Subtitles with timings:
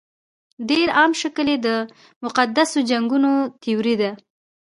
[0.69, 1.67] ډېر عام شکل یې د
[2.23, 4.11] مقدسو جنګونو تیوري ده.